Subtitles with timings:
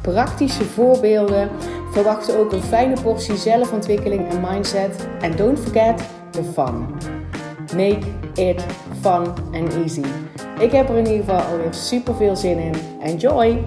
[0.00, 1.50] praktische voorbeelden.
[1.92, 5.06] Verwacht ook een fijne portie zelfontwikkeling en mindset.
[5.20, 6.86] En don't forget the fun.
[7.76, 8.64] Make it
[9.00, 10.04] fun and easy.
[10.58, 12.74] Ik heb er in ieder geval alweer super veel zin in.
[13.02, 13.64] Enjoy!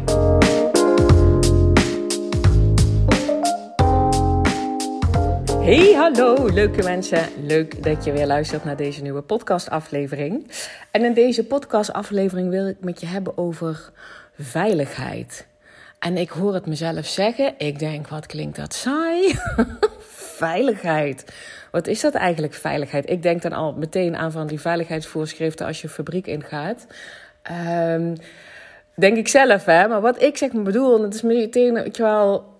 [5.63, 7.29] Hey, hallo leuke mensen.
[7.41, 10.51] Leuk dat je weer luistert naar deze nieuwe podcastaflevering.
[10.91, 13.91] En in deze podcastaflevering wil ik met je hebben over
[14.37, 15.47] veiligheid.
[16.03, 17.53] En ik hoor het mezelf zeggen.
[17.57, 19.35] Ik denk, wat klinkt dat saai?
[20.47, 21.25] veiligheid.
[21.71, 23.09] Wat is dat eigenlijk, veiligheid?
[23.09, 26.87] Ik denk dan al meteen aan van die veiligheidsvoorschriften als je fabriek ingaat.
[27.87, 28.15] Um,
[28.95, 29.87] denk ik zelf, hè.
[29.87, 32.51] Maar wat ik zeg maar bedoel, dat is meteen, weet je wel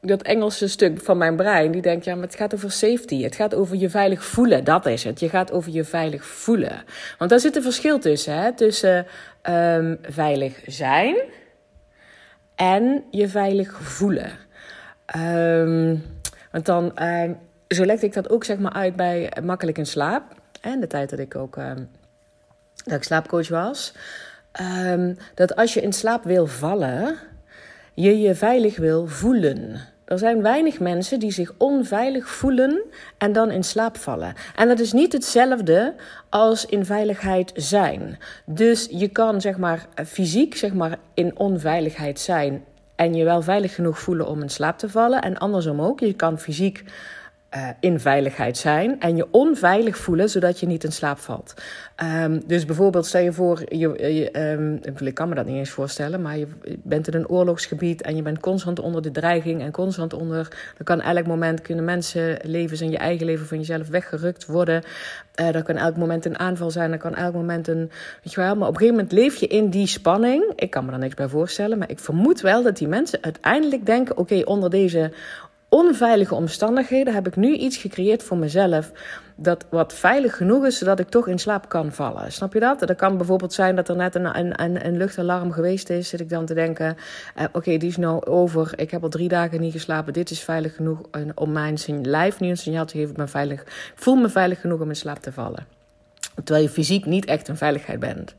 [0.00, 3.22] dat Engelse stuk van mijn brein, die denkt, ja, maar het gaat over safety.
[3.22, 5.20] Het gaat over je veilig voelen, dat is het.
[5.20, 6.84] Je gaat over je veilig voelen.
[7.18, 8.52] Want daar zit een verschil tussen, hè.
[8.52, 9.06] Tussen
[9.42, 11.16] um, veilig zijn
[12.56, 14.30] en je veilig voelen.
[15.16, 16.02] Um,
[16.50, 17.30] want dan, uh,
[17.68, 20.34] zo legde ik dat ook zeg maar uit bij Makkelijk in Slaap.
[20.60, 21.72] En de tijd dat ik ook uh,
[22.84, 23.94] dat ik slaapcoach was.
[24.86, 27.16] Um, dat als je in slaap wil vallen,
[27.94, 29.80] je je veilig wil voelen.
[30.06, 32.82] Er zijn weinig mensen die zich onveilig voelen
[33.18, 34.34] en dan in slaap vallen.
[34.56, 35.94] En dat is niet hetzelfde
[36.28, 38.18] als in veiligheid zijn.
[38.44, 42.64] Dus je kan zeg maar fysiek zeg maar in onveiligheid zijn
[42.96, 46.00] en je wel veilig genoeg voelen om in slaap te vallen en andersom ook.
[46.00, 46.84] Je kan fysiek
[47.54, 51.54] uh, in veiligheid zijn en je onveilig voelen zodat je niet in slaap valt.
[52.24, 56.22] Um, dus bijvoorbeeld, stel je voor, je, um, ik kan me dat niet eens voorstellen,
[56.22, 56.46] maar je
[56.82, 60.48] bent in een oorlogsgebied en je bent constant onder de dreiging en constant onder.
[60.76, 64.82] Dan kan elk moment kunnen mensenlevens en je eigen leven van jezelf weggerukt worden.
[65.40, 67.90] Uh, er kan elk moment een aanval zijn, er kan elk moment een.
[68.22, 70.52] Weet je wel, maar op een gegeven moment leef je in die spanning.
[70.56, 73.86] Ik kan me daar niks bij voorstellen, maar ik vermoed wel dat die mensen uiteindelijk
[73.86, 75.12] denken: oké, onder deze
[75.68, 78.92] onveilige omstandigheden heb ik nu iets gecreëerd voor mezelf.
[79.36, 82.32] Dat wat veilig genoeg is, zodat ik toch in slaap kan vallen.
[82.32, 82.78] Snap je dat?
[82.78, 86.08] Dat kan bijvoorbeeld zijn dat er net een, een, een luchtalarm geweest is.
[86.08, 86.96] Zit ik dan te denken:
[87.38, 88.72] uh, oké, die is nou over.
[88.76, 90.12] Ik heb al drie dagen niet geslapen.
[90.12, 91.00] Dit is veilig genoeg
[91.34, 93.22] om mijn lijf nu een signaal te geven.
[93.22, 93.60] Ik veilig.
[93.62, 95.75] Ik voel me veilig genoeg om in slaap te vallen.
[96.44, 98.34] Terwijl je fysiek niet echt een veiligheid bent.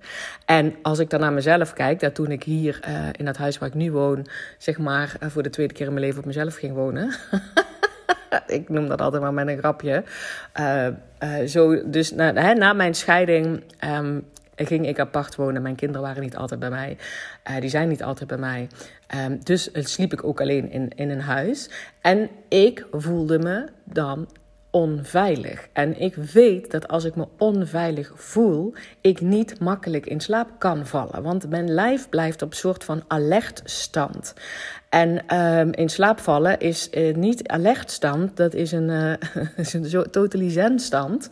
[0.45, 3.57] En als ik dan naar mezelf kijk, dat toen ik hier uh, in dat huis
[3.57, 4.27] waar ik nu woon,
[4.57, 7.13] zeg maar uh, voor de tweede keer in mijn leven op mezelf ging wonen.
[8.47, 10.03] ik noem dat altijd maar met een grapje.
[10.59, 10.87] Uh,
[11.47, 14.25] zo, dus na, hè, na mijn scheiding um,
[14.55, 15.61] ging ik apart wonen.
[15.61, 16.97] Mijn kinderen waren niet altijd bij mij.
[17.59, 18.67] die zijn niet altijd bij mij.
[19.25, 21.69] Um, dus sliep ik ook alleen in, in een huis.
[22.01, 24.27] En ik voelde me dan
[24.77, 25.67] onveilig.
[25.73, 30.85] En ik weet dat als ik me onveilig voel, ik niet makkelijk in slaap kan
[30.85, 31.23] vallen.
[31.23, 34.33] Want mijn lijf blijft op een soort van alertstand.
[34.89, 38.89] En um, in slaap vallen is uh, niet alertstand, dat is een,
[40.49, 41.29] uh, stand.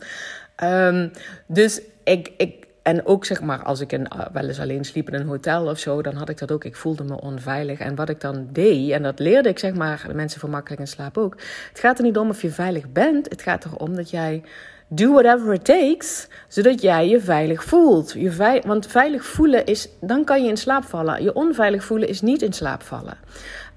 [0.62, 1.10] Um,
[1.46, 5.08] dus ik, ik, en ook zeg maar, als ik een, uh, wel eens alleen sliep
[5.08, 6.64] in een hotel of zo, dan had ik dat ook.
[6.64, 7.78] Ik voelde me onveilig.
[7.78, 10.80] En wat ik dan deed, en dat leerde ik zeg maar, de mensen voor makkelijk
[10.80, 11.36] in slaap ook.
[11.68, 13.28] Het gaat er niet om of je veilig bent.
[13.28, 14.42] Het gaat erom dat jij
[14.88, 18.12] do whatever it takes, zodat jij je veilig voelt.
[18.12, 21.22] Je want veilig voelen is, dan kan je in slaap vallen.
[21.22, 23.16] Je onveilig voelen is niet in slaap vallen.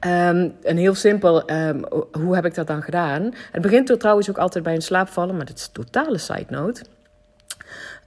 [0.06, 3.34] Um, en heel simpel, um, hoe heb ik dat dan gedaan?
[3.52, 6.46] Het begint er trouwens ook altijd bij een slaapvallen, maar dat is een totale side
[6.50, 6.84] note.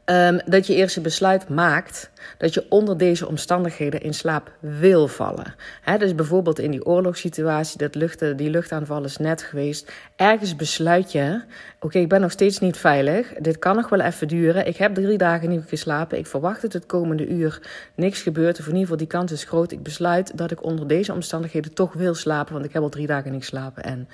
[0.07, 5.09] Um, dat je eerst een besluit maakt dat je onder deze omstandigheden in slaap wil
[5.09, 5.55] vallen.
[5.99, 7.93] Dus bijvoorbeeld in die oorlogssituatie, dat
[8.39, 9.93] die luchtaanval is net geweest.
[10.17, 11.43] Ergens besluit je,
[11.81, 13.33] oké, ik ben nog steeds niet veilig.
[13.39, 14.67] Dit kan nog wel even duren.
[14.67, 16.19] Ik heb drie dagen niet geslapen.
[16.19, 17.61] Ik verwacht dat het komende uur
[17.95, 18.59] niks gebeurt.
[18.59, 19.73] Of in ieder geval die kans is groot.
[19.73, 22.53] Ik besluit dat ik onder deze omstandigheden toch wil slapen.
[22.53, 23.83] Want ik heb al drie dagen niet geslapen.
[23.83, 24.09] En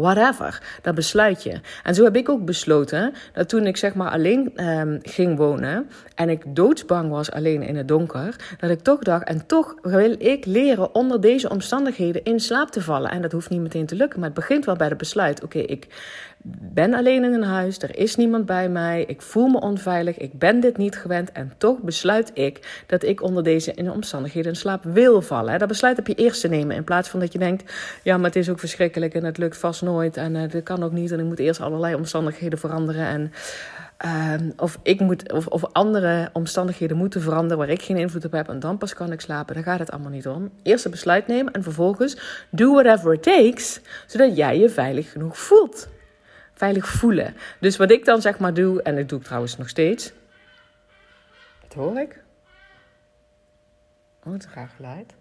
[0.00, 0.62] whatever.
[0.82, 1.60] Dat besluit je.
[1.82, 5.88] En zo heb ik ook besloten dat toen ik zeg maar alleen um, ging wonen
[6.14, 10.14] en ik doodsbang was alleen in het donker, dat ik toch dacht, en toch wil
[10.18, 13.10] ik leren onder deze omstandigheden in slaap te vallen.
[13.10, 15.42] En dat hoeft niet meteen te lukken, maar het begint wel bij het besluit.
[15.42, 15.86] Oké, ik
[16.72, 20.38] ben alleen in een huis, er is niemand bij mij, ik voel me onveilig, ik
[20.38, 24.84] ben dit niet gewend en toch besluit ik dat ik onder deze omstandigheden in slaap
[24.84, 25.58] wil vallen.
[25.58, 27.72] Dat besluit heb je eerst te nemen in plaats van dat je denkt,
[28.02, 30.82] ja, maar het is ook verschrikkelijk en het lukt vast nooit en uh, dat kan
[30.82, 33.32] ook niet en ik moet eerst allerlei omstandigheden veranderen en
[34.00, 38.32] Ehm, of, ik moet, of, of andere omstandigheden moeten veranderen waar ik geen invloed op
[38.32, 39.54] heb en dan pas kan ik slapen.
[39.54, 40.50] Daar gaat het allemaal niet om.
[40.62, 45.38] Eerst een besluit nemen en vervolgens do whatever it takes, zodat jij je veilig genoeg
[45.38, 45.88] voelt.
[46.60, 47.34] Veilig voelen.
[47.60, 50.12] Dus wat ik dan zeg maar doe, en dat doe ik trouwens nog steeds.
[51.62, 52.22] Dat hoor ik.
[54.24, 55.14] Oh, het een raar geluid.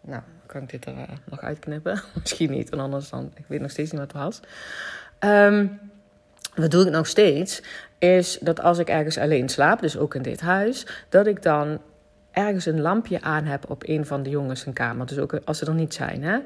[0.00, 2.02] Nou, kan ik dit er uh, nog uitknippen?
[2.20, 4.40] Misschien niet, en anders dan, ik weet nog steeds niet wat het was.
[5.30, 5.78] Um,
[6.54, 7.62] wat doe ik nog steeds,
[7.98, 11.80] is dat als ik ergens alleen slaap, dus ook in dit huis, dat ik dan
[12.30, 15.06] ergens een lampje aan heb op een van de jongens in kamer.
[15.06, 16.22] Dus ook als ze er niet zijn.
[16.22, 16.38] Hè?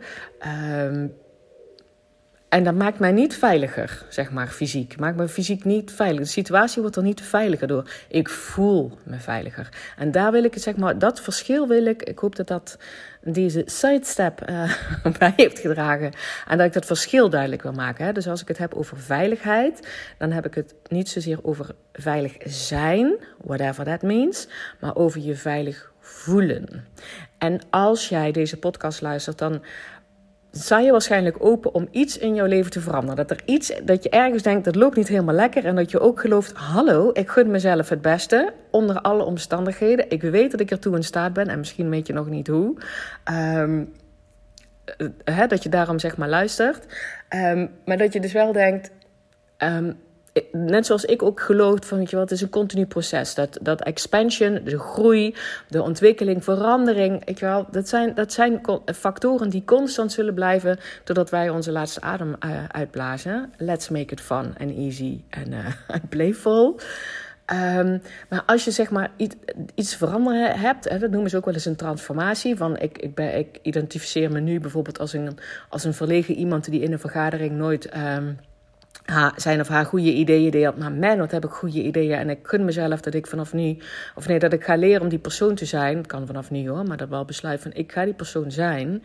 [0.86, 1.22] Um,
[2.54, 4.98] en dat maakt mij niet veiliger, zeg maar, fysiek.
[4.98, 6.20] Maakt me fysiek niet veilig.
[6.20, 7.90] De situatie wordt er niet veiliger door.
[8.08, 9.68] Ik voel me veiliger.
[9.96, 12.02] En daar wil ik, zeg maar, dat verschil wil ik.
[12.02, 12.78] Ik hoop dat dat
[13.20, 14.72] deze sidestep uh,
[15.18, 16.12] bij heeft gedragen.
[16.48, 18.04] En dat ik dat verschil duidelijk wil maken.
[18.04, 18.12] Hè.
[18.12, 22.36] Dus als ik het heb over veiligheid, dan heb ik het niet zozeer over veilig
[22.44, 23.14] zijn,
[23.44, 24.48] whatever that means,
[24.80, 26.84] maar over je veilig voelen.
[27.38, 29.62] En als jij deze podcast luistert, dan
[30.56, 33.16] sta je waarschijnlijk open om iets in jouw leven te veranderen.
[33.16, 35.64] Dat er iets, dat je ergens denkt, dat loopt niet helemaal lekker.
[35.64, 38.52] En dat je ook gelooft, hallo, ik gun mezelf het beste.
[38.70, 40.10] Onder alle omstandigheden.
[40.10, 41.48] Ik weet dat ik ertoe in staat ben.
[41.48, 42.76] En misschien weet je nog niet hoe.
[43.32, 43.92] Um,
[45.24, 46.86] hè, dat je daarom zeg maar luistert.
[47.34, 48.90] Um, maar dat je dus wel denkt,
[49.58, 49.96] um,
[50.52, 53.34] net zoals ik ook geloof van, weet je wat, het is een continu proces.
[53.34, 55.34] Dat, dat expansion, de groei,
[55.68, 58.60] de ontwikkeling, verandering, weet je wel, dat zijn, dat zijn
[58.94, 63.52] factoren die constant zullen blijven totdat wij onze laatste adem uh, uitblazen.
[63.56, 65.66] Let's make it fun and easy and uh,
[66.08, 66.80] playful.
[67.52, 69.34] Um, maar als je zeg maar iets,
[69.74, 72.56] iets veranderen hebt, hè, dat noemen ze ook wel eens een transformatie.
[72.56, 75.38] Van ik, ik, ben, ik identificeer me nu bijvoorbeeld als een,
[75.68, 77.96] als een verlegen iemand die in een vergadering nooit.
[77.96, 78.38] Um,
[79.36, 80.78] zijn of haar goede ideeën deelt.
[80.78, 82.18] Maar man, wat heb ik goede ideeën.
[82.18, 83.76] En ik gun mezelf dat ik vanaf nu,
[84.14, 85.96] of nee, dat ik ga leren om die persoon te zijn.
[85.96, 89.02] Het kan vanaf nu hoor, maar dat wel besluit van ik ga die persoon zijn.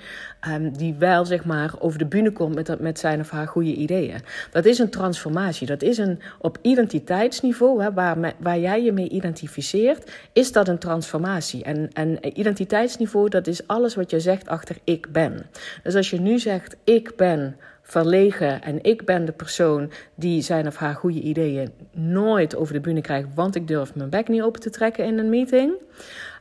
[0.48, 3.74] Um, die wel zeg maar over de bühne komt met, met zijn of haar goede
[3.74, 4.22] ideeën.
[4.52, 5.68] Dat is een transformatie.
[5.68, 10.80] Dat is een op identiteitsniveau, hè, waar, waar jij je mee identificeert, is dat een
[10.80, 11.64] transformatie.
[11.64, 15.46] En, en identiteitsniveau, dat is alles wat je zegt achter ik ben.
[15.84, 17.56] Dus als je nu zegt ik ben
[17.90, 22.80] verlegen en ik ben de persoon die zijn of haar goede ideeën nooit over de
[22.80, 25.74] bühne krijgt, want ik durf mijn bek niet open te trekken in een meeting.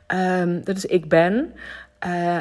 [0.07, 1.53] Um, dat is ik ben.
[2.07, 2.37] Uh,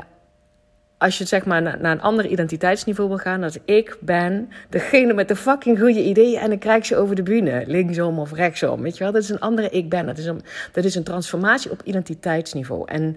[0.98, 5.12] als je zeg maar naar, een ander identiteitsniveau wil gaan, dat is ik ben degene
[5.12, 8.82] met de fucking goede ideeën en ik krijg ze over de bühne, linksom of rechtsom.
[8.82, 10.06] Weet je wel, dat is een andere ik ben.
[10.06, 12.82] Dat is een, dat is een transformatie op identiteitsniveau.
[12.86, 13.16] En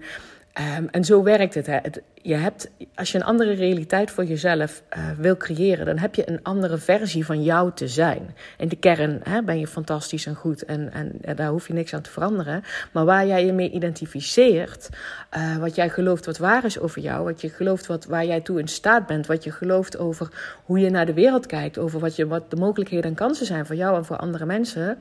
[0.78, 1.78] Um, en zo werkt het, hè.
[1.82, 2.02] het.
[2.24, 6.30] Je hebt, als je een andere realiteit voor jezelf uh, wil creëren, dan heb je
[6.30, 8.34] een andere versie van jou te zijn.
[8.58, 11.94] In de kern hè, ben je fantastisch en goed en, en, daar hoef je niks
[11.94, 12.62] aan te veranderen.
[12.92, 14.88] Maar waar jij je mee identificeert,
[15.36, 18.40] uh, wat jij gelooft wat waar is over jou, wat je gelooft wat, waar jij
[18.40, 20.28] toe in staat bent, wat je gelooft over
[20.64, 23.66] hoe je naar de wereld kijkt, over wat, je, wat de mogelijkheden en kansen zijn
[23.66, 24.98] voor jou en voor andere mensen,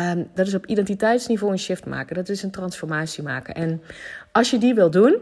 [0.00, 2.14] um, dat is op identiteitsniveau een shift maken.
[2.14, 3.54] Dat is een transformatie maken.
[3.54, 3.82] En
[4.32, 5.16] als je die wil doen,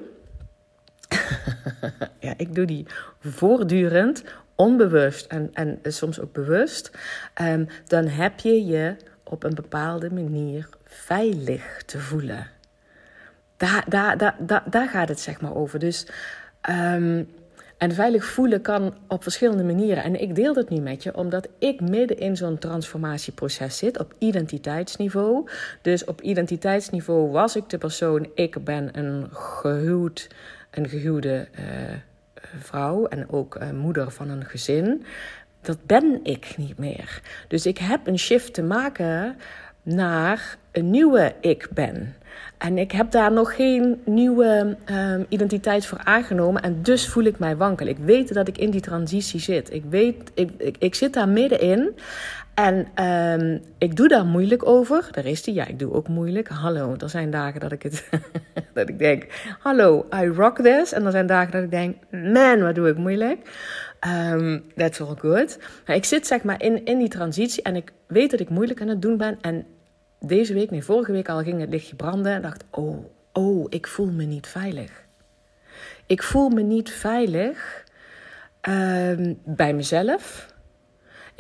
[2.27, 2.87] ja, ik doe die
[3.21, 6.91] voortdurend, onbewust en, en soms ook bewust,
[7.43, 12.47] um, dan heb je je op een bepaalde manier veilig te voelen.
[13.57, 15.79] Daar, daar, daar, daar, gaat het zeg maar over.
[15.79, 16.07] Dus
[16.71, 17.29] um,
[17.81, 20.03] en veilig voelen kan op verschillende manieren.
[20.03, 24.15] En ik deel dat nu met je, omdat ik midden in zo'n transformatieproces zit op
[24.19, 25.49] identiteitsniveau.
[25.83, 30.29] Dus op identiteitsniveau was ik de persoon, ik ben een gehuwd,
[30.71, 31.65] een gehuwde uh,
[32.59, 35.05] vrouw en ook uh, moeder van een gezin.
[35.61, 37.21] Dat ben ik niet meer.
[37.49, 39.37] Dus ik heb een shift te maken
[39.83, 42.15] naar een nieuwe ik ben.
[42.59, 46.63] En ik heb daar nog geen nieuwe um, identiteit voor aangenomen.
[46.63, 47.87] En dus voel ik mij wankel.
[47.87, 49.73] Ik weet dat ik in die transitie zit.
[49.73, 51.97] Ik weet, ik, ik, ik zit daar middenin.
[52.65, 55.09] En um, ik doe daar moeilijk over.
[55.11, 55.55] Daar is die.
[55.55, 56.49] Ja, ik doe ook moeilijk.
[56.49, 58.09] Hallo, er zijn dagen dat ik het
[58.75, 59.27] dat ik denk,
[59.59, 60.93] hallo, I rock this.
[60.93, 63.39] En er zijn dagen dat ik denk, man, wat doe ik moeilijk.
[64.31, 65.59] Um, that's all good.
[65.87, 68.81] Maar ik zit zeg maar in, in die transitie en ik weet dat ik moeilijk
[68.81, 69.39] aan het doen ben.
[69.41, 69.67] En
[70.21, 72.33] deze week, nee, vorige week al ging het lichtje branden.
[72.33, 74.91] En dacht, oh, oh, ik voel me niet veilig.
[76.07, 77.85] Ik voel me niet veilig
[78.69, 80.49] um, bij mezelf.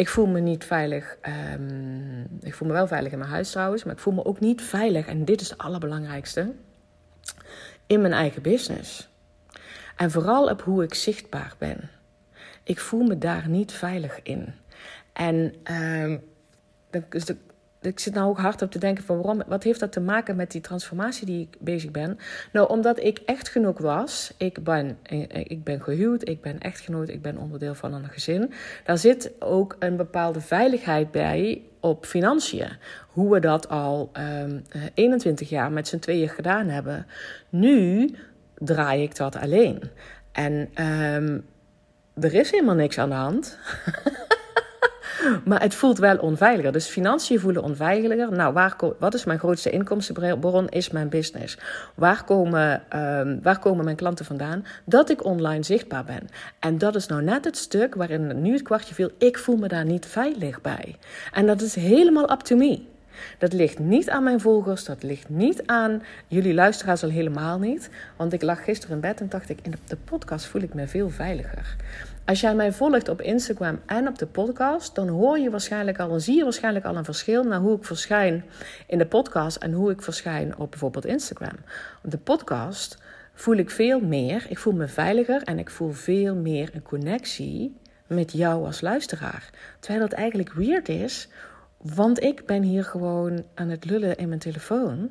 [0.01, 1.17] Ik voel me niet veilig.
[1.21, 4.41] ehm, ik voel me wel veilig in mijn huis trouwens, maar ik voel me ook
[4.41, 5.07] niet veilig.
[5.07, 6.53] En dit is het allerbelangrijkste:
[7.87, 9.09] in mijn eigen business.
[9.97, 11.91] En vooral op hoe ik zichtbaar ben.
[12.63, 14.55] Ik voel me daar niet veilig in.
[15.13, 16.19] En ehm,
[16.91, 17.25] dan- dus
[17.81, 20.37] ik zit nou ook hard op te denken van waarom, wat heeft dat te maken
[20.37, 22.19] met die transformatie die ik bezig ben?
[22.53, 24.35] Nou, omdat ik echtgenoot was.
[24.37, 28.53] Ik ben, eh, ik ben gehuwd, ik ben echtgenoot, ik ben onderdeel van een gezin.
[28.85, 32.69] Daar zit ook een bepaalde veiligheid bij op financiën.
[33.09, 37.07] Hoe we dat al ehm, eh, 21 jaar met z'n tweeën gedaan hebben.
[37.49, 38.11] Nu
[38.59, 39.83] draai ik dat alleen.
[40.33, 41.39] En ehm,
[42.21, 43.59] er is helemaal niks aan de hand.
[45.45, 46.73] Maar het voelt wel onveiliger.
[46.73, 48.33] Dus financiën voelen onveiliger.
[48.33, 50.69] Nou, waar wat is mijn grootste inkomstenbron?
[50.69, 51.59] Is mijn business.
[51.95, 54.65] Waar komen, ehm, waar komen mijn klanten vandaan?
[54.85, 56.29] Dat ik online zichtbaar ben.
[56.59, 59.11] En dat is nou net het stuk waarin nu het kwartje viel.
[59.19, 60.97] Ik voel me daar niet veilig bij.
[61.33, 62.83] En dat is helemaal up to me.
[63.39, 67.91] Dat ligt niet aan mijn volgers, dat ligt niet aan jullie luisteraars al helemaal niet.
[68.17, 70.87] Want ik lag gisteren in bed en dacht ik, in de podcast voel ik me
[70.87, 71.77] veel veiliger.
[72.31, 76.09] Als jij mij volgt op Instagram en op de podcast, dan hoor je waarschijnlijk al,
[76.09, 78.45] dan zie je waarschijnlijk al een verschil naar hoe ik verschijn
[78.87, 81.57] in de podcast en hoe ik verschijn op bijvoorbeeld Instagram.
[82.05, 82.97] Op de podcast
[83.35, 87.77] voel ik veel meer, ik voel me veiliger en ik voel veel meer een connectie
[88.07, 89.51] met jou als luisteraar.
[89.81, 91.29] Terwijl dat eigenlijk weird is,
[91.77, 95.11] want ik ben hier gewoon aan het lullen in mijn telefoon.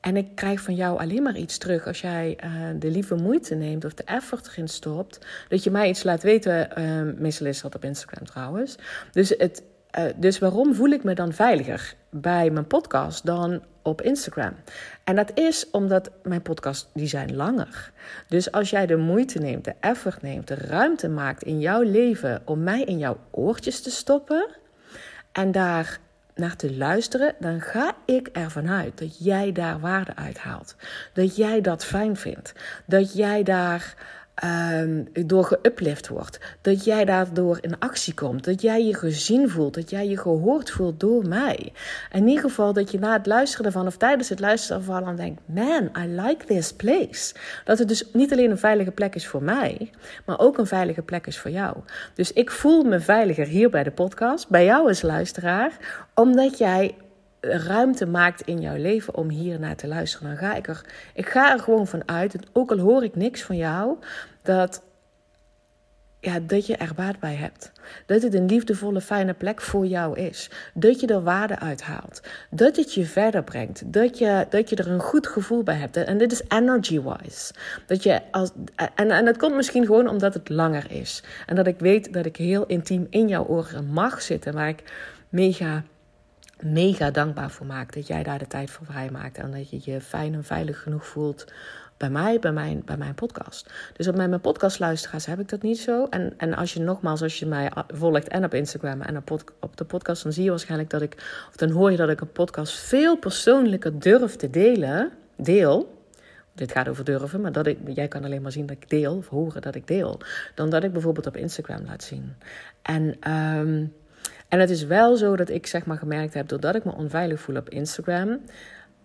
[0.00, 3.54] En ik krijg van jou alleen maar iets terug als jij eh, de lieve moeite
[3.54, 5.18] neemt of de effort erin stopt.
[5.48, 6.76] Dat je mij iets laat weten.
[6.76, 8.76] eh, meestal is dat op Instagram trouwens.
[9.12, 14.02] Dus, het, eh, dus waarom voel ik me dan veiliger bij mijn podcast dan op
[14.02, 14.52] Instagram?
[15.04, 17.92] En dat is omdat mijn podcasts die zijn langer.
[18.28, 22.42] Dus als jij de moeite neemt, de effort neemt, de ruimte maakt in jouw leven
[22.44, 24.46] om mij in jouw oortjes te stoppen
[25.32, 25.98] en daar
[26.38, 30.76] naar te luisteren, dan ga ik ervan uit dat jij daar waarde uit haalt.
[31.12, 32.52] Dat jij dat fijn vindt.
[32.86, 33.94] Dat jij daar
[34.40, 36.40] ehm, door geuplift wordt.
[36.60, 38.44] Dat jij daardoor in actie komt.
[38.44, 39.74] Dat jij je gezien voelt.
[39.74, 41.72] Dat jij je gehoord voelt door mij.
[42.12, 45.40] In ieder geval dat je na het luisteren ervan of tijdens het luisteren ervan denkt:
[45.46, 47.34] Man, I like this place.
[47.64, 49.90] Dat het dus niet alleen een veilige plek is voor mij,
[50.26, 51.76] maar ook een veilige plek is voor jou.
[52.14, 55.72] Dus ik voel me veiliger hier bij de podcast, bij jou als luisteraar,
[56.14, 56.94] omdat jij
[57.40, 60.28] ruimte maakt in jouw leven om hier naar te luisteren.
[60.28, 63.42] Dan ga ik er, ik ga er gewoon van uit, ook al hoor ik niks
[63.42, 63.96] van jou,
[64.42, 64.82] dat,
[66.20, 67.72] ja, dat je er baat bij hebt.
[68.06, 70.50] Dat het een liefdevolle, fijne plek voor jou is.
[70.74, 72.22] Dat je er waarde uit haalt.
[72.50, 73.92] Dat het je verder brengt.
[73.92, 75.96] Dat je, dat je er een goed gevoel bij hebt.
[75.96, 77.54] En dit is energy-wise.
[77.86, 78.50] Dat je als,
[78.94, 81.22] en, en dat komt misschien gewoon omdat het langer is.
[81.46, 84.52] En dat ik weet dat ik heel intiem in jouw oren mag zitten.
[84.52, 84.82] Waar ik
[85.28, 85.82] mega
[86.62, 90.00] mega dankbaar voor maak dat jij daar de tijd voor vrijmaakt en dat je je
[90.00, 91.44] fijn en veilig genoeg voelt
[91.98, 93.72] bij mij, bij mijn, bij mijn podcast.
[93.96, 96.06] Dus op mijn podcastluisteraars heb ik dat niet zo.
[96.10, 99.16] En, en als je nogmaals, als je mij volgt en op Instagram en
[99.60, 101.14] op, de podcast, dan zie je waarschijnlijk dat ik,
[101.48, 105.96] of dan hoor je dat ik een podcast veel persoonlijker durf te delen, deel.
[106.54, 109.16] Dit gaat over durven, maar dat ik, jij kan alleen maar zien dat ik deel,
[109.16, 110.20] of horen dat ik deel,
[110.54, 112.34] dan dat ik bijvoorbeeld op Instagram laat zien.
[112.82, 113.92] En um,
[114.48, 117.40] en het is wel zo dat ik zeg maar gemerkt heb, doordat ik me onveilig
[117.40, 118.38] voel op Instagram,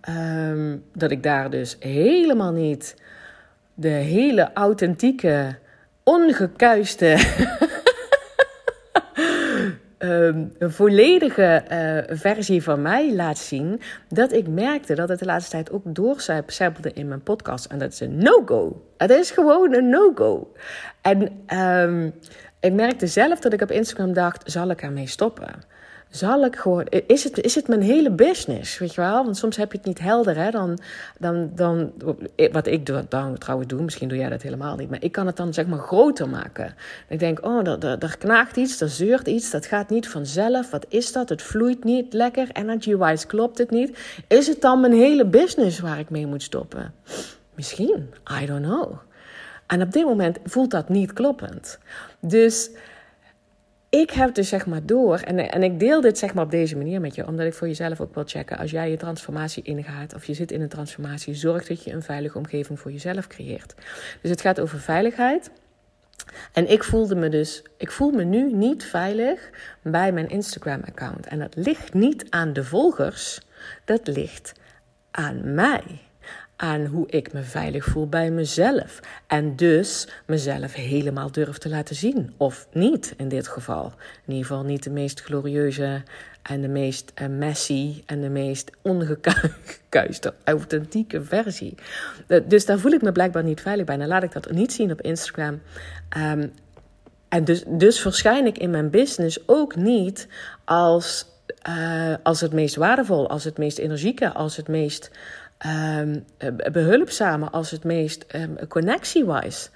[0.10, 2.96] um, dat ik daar dus helemaal niet
[3.74, 5.56] de hele authentieke,
[6.04, 7.18] ongekuiste,
[10.00, 15.52] um, volledige uh, versie van mij laat zien, dat ik merkte dat het de laatste
[15.52, 17.66] tijd ook doorcijpelde in mijn podcast.
[17.66, 18.86] En dat is een no-go.
[18.98, 20.52] Het is gewoon een no-go.
[21.02, 22.14] En um,
[22.64, 25.64] ik merkte zelf dat ik op Instagram dacht: zal ik ermee stoppen?
[26.10, 28.78] Zal ik gewoon, is het, is het mijn hele business?
[28.78, 29.24] Weet je wel?
[29.24, 30.38] Want soms heb je het niet helder.
[30.38, 30.50] Hè?
[30.52, 30.80] Dan,
[31.20, 31.94] dan, dan,
[32.52, 34.90] wat ik dan trouwens doe, misschien doe jij dat helemaal niet.
[34.90, 36.76] Maar ik kan het dan zeg maar groter maken.
[37.08, 40.70] Ik denk: oh, er knaagt iets, er zeurt iets, dat gaat niet vanzelf.
[40.72, 41.30] Wat is dat?
[41.30, 42.48] Het vloeit niet lekker.
[42.52, 43.98] Energy-wise klopt het niet.
[44.28, 46.94] Is het dan mijn hele business waar ik mee moet stoppen?
[47.56, 48.10] Misschien,
[48.42, 48.94] I don't know.
[49.68, 51.80] En op dit moment voelt dat niet kloppend.
[52.20, 52.72] Dus
[53.90, 56.78] ik heb dus zeg maar door, en, en ik deel dit zeg maar op deze
[56.78, 58.58] manier met je, omdat ik voor jezelf ook wil checken.
[58.58, 62.02] Als jij je transformatie ingaat of je zit in een transformatie, zorg dat je een
[62.02, 63.74] veilige omgeving voor jezelf creëert.
[64.22, 65.52] Dus het gaat over veiligheid.
[66.54, 69.50] En ik voelde me dus, ik voel me nu niet veilig
[69.82, 71.28] bij mijn Instagram-account.
[71.28, 73.42] En dat ligt niet aan de volgers,
[73.86, 74.54] dat ligt
[75.12, 75.84] aan mij
[76.64, 79.00] aan hoe ik me veilig voel bij mezelf.
[79.28, 82.34] En dus mezelf helemaal durf te laten zien.
[82.38, 83.86] Of niet in dit geval.
[84.26, 86.02] In ieder geval niet de meest glorieuze
[86.42, 91.76] en de meest uh, messy en de meest ongekuiste, authentieke versie.
[92.48, 93.98] dus daar voel ik me blijkbaar niet veilig bij.
[93.98, 95.62] Dan laat ik dat niet zien op Instagram.
[96.18, 96.52] Um,
[97.30, 100.28] en dus, dus verschijn ik in mijn business ook niet
[100.66, 101.26] als,
[101.70, 105.12] uh, als het meest waardevol, als het meest energieke, als het meest
[105.66, 106.26] um,
[107.52, 109.70] als het meest um, connectie-wise.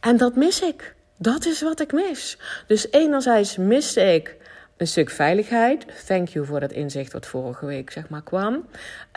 [0.00, 0.94] En dat mis ik.
[1.16, 2.38] Dat is wat ik mis.
[2.66, 4.36] Dus enerzijds miste ik
[4.76, 6.06] een stuk veiligheid.
[6.06, 8.64] Thank you voor dat inzicht wat vorige week zeg maar kwam.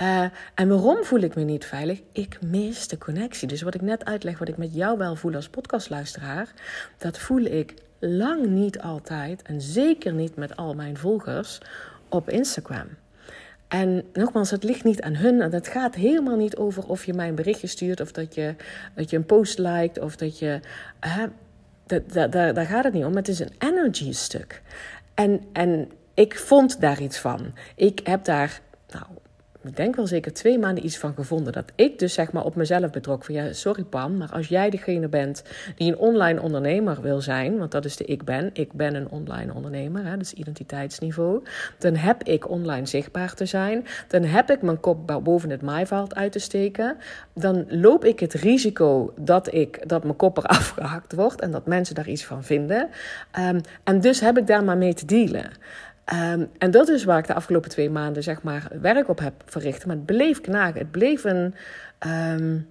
[0.02, 0.26] Uh,
[0.56, 2.02] en waarom voel ik me niet veilig?
[2.12, 3.48] Ik mis de connectie.
[3.48, 6.48] Dus wat ik net uitleg, wat ik met jou wel voel als podcastluisteraar,
[6.98, 11.58] dat voel ik lang niet altijd en zeker niet met al mijn volgers
[12.10, 12.88] op Instagram.
[13.72, 15.42] En nogmaals, het ligt niet aan hun.
[15.42, 18.56] En het gaat helemaal niet over of je mij een berichtje stuurt of dat je,
[18.96, 20.60] dat je een post liked of dat je.
[21.06, 21.24] Uh,
[22.54, 23.16] daar gaat het niet om.
[23.16, 24.62] Het is een energy stuk.
[25.14, 27.54] En, en ik vond daar iets van.
[27.76, 29.06] Ik heb daar, nou,
[29.64, 31.54] ik denk wel zeker twee maanden iets van gevonden.
[31.54, 34.70] Dat ik dus zeg maar op mezelf betrok van ja, sorry Pam, maar als jij
[34.70, 35.44] degene bent
[35.76, 39.10] die een online ondernemer wil zijn, want dat is de ik ben, ik ben een
[39.10, 41.44] online ondernemer, hè, dus identiteitsniveau,
[41.78, 46.16] dan heb ik online zichtbaar te zijn, dan heb ik mijn kop boven het maaiveld
[46.16, 46.98] uit te steken,
[47.34, 51.66] dan loop ik het risico dat, ik, dat mijn kop eraf gehakt wordt en dat
[51.66, 52.90] mensen daar iets van vinden.
[53.40, 55.52] Um, en dus heb ik daar maar mee te dealen.
[56.14, 59.34] Um, en dat is waar ik de afgelopen twee maanden zeg maar werk op heb
[59.46, 59.86] verricht.
[59.86, 60.80] Maar het bleef knagen.
[60.80, 61.56] Het bleef een.
[62.08, 62.68] Um,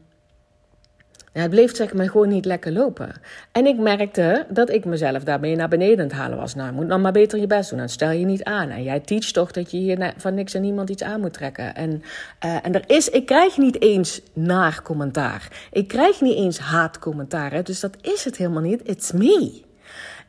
[1.32, 3.12] ja, het bleef zeg maar gewoon niet lekker lopen.
[3.52, 6.54] En ik merkte dat ik mezelf daarmee naar beneden aan halen was.
[6.54, 7.78] Nou, je moet dan maar beter je best doen.
[7.78, 8.68] Dan stel je niet aan.
[8.68, 11.74] En jij teach toch dat je hier van niks en niemand iets aan moet trekken.
[11.74, 12.02] En,
[12.44, 15.68] uh, en er is, ik krijg niet eens naar commentaar.
[15.72, 17.64] Ik krijg niet eens haatcommentaar.
[17.64, 18.88] Dus dat is het helemaal niet.
[18.88, 19.68] It's me.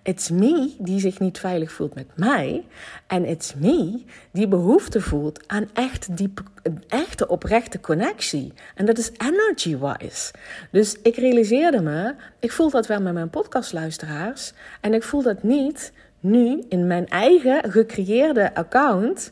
[0.03, 2.65] It's me die zich niet veilig voelt met mij.
[3.07, 6.43] En it's me die behoefte voelt aan echt diep,
[6.87, 8.53] echte oprechte connectie.
[8.75, 10.33] En dat is energy-wise.
[10.71, 14.53] Dus ik realiseerde me, ik voel dat wel met mijn podcastluisteraars.
[14.81, 19.31] En ik voel dat niet nu in mijn eigen gecreëerde account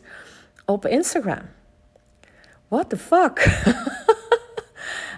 [0.65, 1.41] op Instagram.
[2.67, 3.61] What the fuck?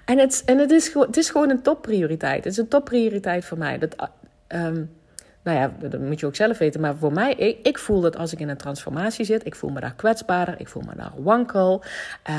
[0.06, 2.44] en het, en het, is, het is gewoon een topprioriteit.
[2.44, 3.78] Het is een topprioriteit voor mij.
[3.78, 4.10] Dat,
[4.48, 5.00] um,
[5.44, 6.82] nou ja, dat moet je ook zelf weten.
[6.82, 9.80] Maar voor mij, ik, voel dat als ik in een transformatie zit, ik voel me
[9.80, 11.84] daar kwetsbaarder, ik voel me daar wankel.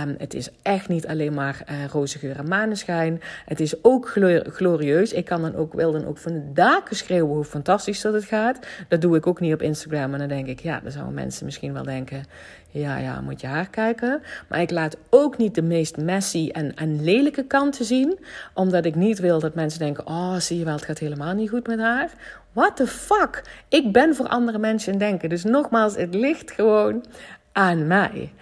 [0.02, 3.20] Um, het is echt niet alleen maar uh, roze geur en maneschijn.
[3.46, 4.08] Het is ook
[4.46, 5.12] glorieus.
[5.12, 8.24] Ik kan dan ook, wil dan ook van de daken schreeuwen hoe fantastisch dat het
[8.24, 8.66] gaat.
[8.88, 10.12] Dat doe ik ook niet op Instagram.
[10.12, 12.24] En dan denk ik, ja, dan zouden mensen misschien wel denken,
[12.68, 14.22] ja, ja, moet je haar kijken.
[14.48, 18.18] Maar ik laat ook niet de meest messy en, en lelijke kanten zien.
[18.54, 21.50] Omdat ik niet wil dat mensen denken, oh, zie je wel, het gaat helemaal niet
[21.50, 22.10] goed met haar
[22.52, 23.42] What the fuck?
[23.68, 25.28] Ik ben voor andere mensen denken.
[25.28, 27.04] Dus nogmaals, het ligt gewoon
[27.52, 28.32] aan mij.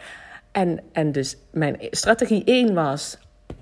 [0.52, 3.18] En, en dus mijn strategie 1 was,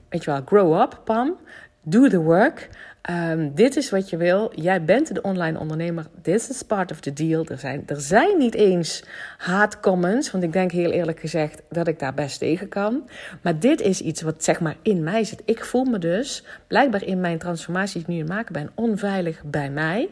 [0.09, 1.37] weet je wel, grow up, Pam.
[1.83, 2.69] Do the work.
[3.11, 4.53] Um, dit is wat je wil.
[4.55, 6.07] Jij bent de online ondernemer.
[6.23, 7.47] This is part of the deal.
[7.47, 9.05] Er zijn, er zijn niet eens
[9.39, 10.31] haatcomments.
[10.31, 13.09] Want ik denk heel eerlijk gezegd dat ik daar best tegen kan.
[13.43, 15.43] Maar dit is iets wat zeg maar in mij zit.
[15.45, 19.43] Ik voel me dus blijkbaar in mijn transformatie die ik nu in maken ben onveilig
[19.45, 20.09] bij mij.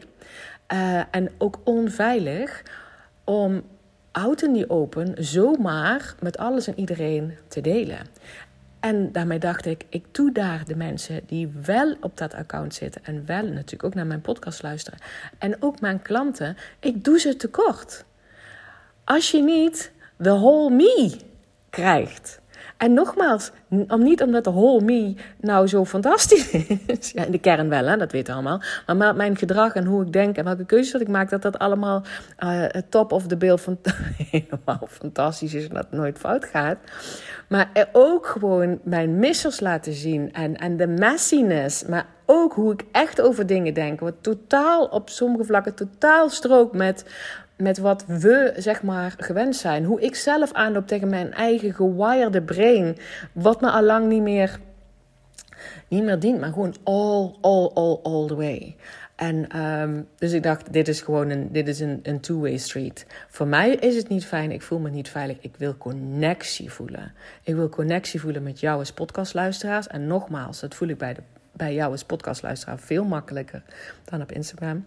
[0.73, 2.63] Uh, en ook onveilig
[3.25, 3.63] om
[4.13, 7.99] out in die open zomaar met alles en iedereen te delen.
[8.87, 13.05] En daarmee dacht ik, ik doe daar de mensen die wel op dat account zitten
[13.05, 14.99] en wel natuurlijk ook naar mijn podcast luisteren
[15.39, 18.05] en ook mijn klanten, ik doe ze tekort.
[19.05, 21.17] Als je niet de whole me
[21.71, 22.41] krijgt.
[22.77, 26.51] En nogmaals, om, niet omdat de whole me nou zo fantastisch
[26.87, 27.11] is.
[27.11, 28.63] ja, in de kern wel, hè, dat weten we allemaal.
[28.97, 31.59] Maar mijn gedrag en hoe ik denk en welke keuzes dat ik maak, dat dat
[31.59, 32.03] allemaal
[32.45, 33.79] uh, top of the bill van
[34.31, 36.79] helemaal fantastisch is en dat het nooit fout gaat.
[37.49, 41.85] Maar er ook gewoon mijn missers laten zien en, en de messiness.
[41.85, 44.01] Maar ook hoe ik echt over dingen denk.
[44.01, 47.05] Wat totaal op sommige vlakken totaal strookt met
[47.57, 49.85] met wat we zeg maar gewend zijn.
[49.85, 52.97] Hoe ik zelf aanloop tegen mijn eigen gewirede brain.
[53.33, 54.59] Wat me al lang niet meer,
[55.89, 58.77] niet meer dient, maar gewoon all, all, all, all the way.
[59.17, 63.07] En um, dus ik dacht, dit is gewoon een, dit is een, een two-way street.
[63.29, 65.37] Voor mij is het niet fijn, ik voel me niet veilig.
[65.41, 67.13] Ik wil connectie voelen.
[67.43, 69.87] Ik wil connectie voelen met jou als podcastluisteraars.
[69.87, 71.21] En nogmaals, dat voel ik bij, de,
[71.53, 73.63] bij jou als podcastluisteraar veel makkelijker
[74.05, 74.85] dan op Instagram.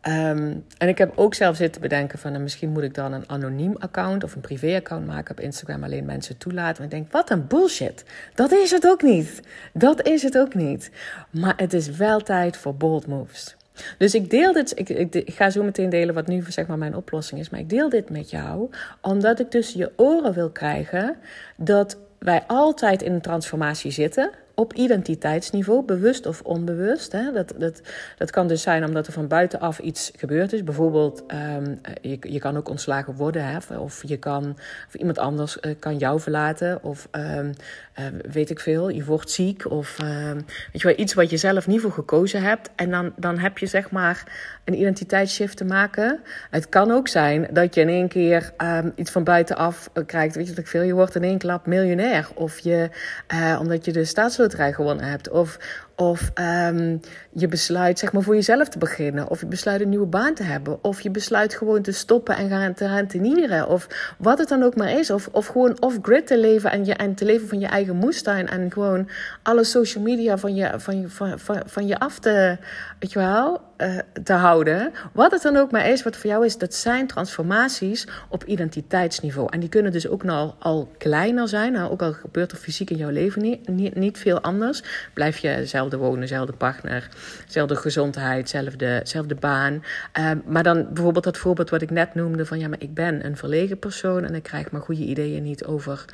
[0.00, 2.30] Ehm, en ik heb ook zelf zitten bedenken van...
[2.30, 5.84] Nou, misschien moet ik dan een anoniem account of een privé-account maken op Instagram...
[5.84, 6.78] alleen mensen toelaten.
[6.78, 8.04] En ik denk, wat een bullshit.
[8.34, 9.40] Dat is het ook niet.
[9.72, 10.90] Dat is het ook niet.
[11.30, 13.56] Maar het is wel tijd voor bold moves.
[13.98, 16.78] Dus ik deel dit, ik, ik, ik, ga zo meteen delen wat nu zeg maar
[16.78, 17.50] mijn oplossing is.
[17.50, 21.16] Maar ik deel dit met jou, omdat ik tussen je oren wil krijgen
[21.56, 27.12] dat wij altijd in een transformatie zitten op identiteitsniveau, bewust of onbewust.
[27.12, 27.32] Hè?
[27.32, 27.80] Dat, dat,
[28.16, 30.64] dat kan dus zijn omdat er van buitenaf iets gebeurd is.
[30.64, 31.24] Bijvoorbeeld,
[31.56, 33.78] um, je, je kan ook ontslagen worden, hè?
[33.78, 37.54] of je kan, of iemand anders uh, kan jou verlaten, of um,
[37.98, 40.34] uh, weet ik veel, je wordt ziek, of um,
[40.72, 42.70] weet je wel, iets wat je zelf niet voor gekozen hebt.
[42.76, 44.24] En dan, dan heb je zeg maar
[44.64, 46.20] een identiteitsshift te maken.
[46.50, 48.52] Het kan ook zijn dat je in één keer
[48.94, 52.28] iets van buitenaf krijgt, weet je wat ik veel, je wordt in één klap miljonair,
[52.34, 52.90] of je,
[53.34, 55.30] uh, omdat je de staatsloterij gewonnen hebt.
[55.30, 55.58] Of,
[56.00, 57.00] of um,
[57.32, 59.28] je besluit zeg maar, voor jezelf te beginnen.
[59.28, 60.84] Of je besluit een nieuwe baan te hebben.
[60.84, 63.66] Of je besluit gewoon te stoppen en gaan te.
[63.68, 63.86] Of
[64.18, 65.10] wat het dan ook maar is.
[65.10, 68.48] Of, of gewoon off-grid te leven en, je, en te leven van je eigen moestuin.
[68.48, 69.08] En gewoon
[69.42, 72.58] alle social media van je, van je, van, van, van je af te,
[72.98, 74.92] weet je wel, uh, te houden.
[75.12, 79.48] Wat het dan ook maar is, wat voor jou is, dat zijn transformaties op identiteitsniveau.
[79.50, 81.72] En die kunnen dus ook nog al kleiner zijn.
[81.72, 84.82] Nou, ook al gebeurt er fysiek in jouw leven niet, niet, veel anders.
[85.14, 87.08] Blijf je zelf wonen, zelfde partner,
[87.46, 89.84] zelfde gezondheid, zelfde, zelfde baan.
[90.18, 93.26] Uh, maar dan bijvoorbeeld dat voorbeeld wat ik net noemde van ja, maar ik ben
[93.26, 96.04] een verlegen persoon en ik krijg mijn goede ideeën niet over,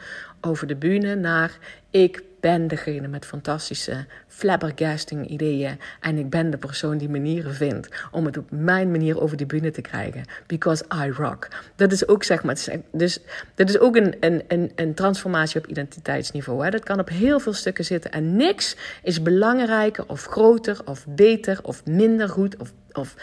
[0.40, 1.58] over de bühne naar
[1.90, 5.78] ik ben degene met fantastische, flabbergasting ideeën.
[6.00, 9.46] En ik ben de persoon die manieren vindt om het op mijn manier over de
[9.46, 10.24] bühne te krijgen.
[10.46, 11.48] Because I rock.
[11.76, 12.56] Dat is ook, zeg maar,
[12.92, 13.20] dus
[13.54, 16.64] dat is ook een, een, een, een transformatie op identiteitsniveau.
[16.64, 16.70] Hè.
[16.70, 18.10] Dat kan op heel veel stukken zitten.
[18.10, 23.14] En niks is belangrijker of groter of beter of minder goed of, of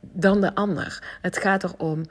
[0.00, 1.18] dan de ander.
[1.20, 2.02] Het gaat erom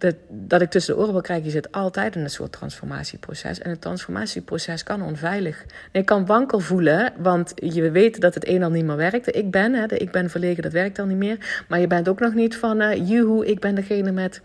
[0.00, 3.58] dat, dat ik tussen de oren wil krijgen, je zit altijd in een soort transformatieproces.
[3.58, 5.64] En het transformatieproces kan onveilig.
[5.92, 9.36] ik kan wankel voelen, want je weet dat het een al niet meer werkt.
[9.36, 11.64] Ik ben, hè, ik ben verlegen, dat werkt al niet meer.
[11.68, 14.40] Maar je bent ook nog niet van, uh, juhu, ik ben degene met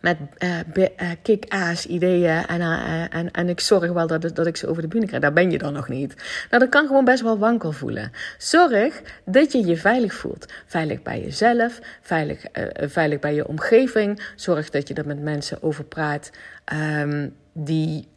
[0.00, 2.46] met uh, kick-ass ideeën.
[2.46, 5.22] En, uh, en, en ik zorg wel dat, dat ik ze over de bühne krijg.
[5.22, 6.14] Daar ben je dan nog niet.
[6.50, 8.12] Nou, dat kan gewoon best wel wankel voelen.
[8.38, 10.52] Zorg dat je je veilig voelt.
[10.66, 12.44] Veilig bij jezelf, veilig,
[12.76, 14.22] veilig bij je omgeving.
[14.36, 16.30] Zorg dat je er met mensen over praat
[16.72, 18.12] um, die